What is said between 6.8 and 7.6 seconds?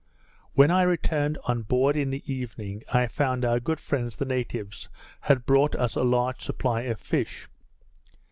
of fish.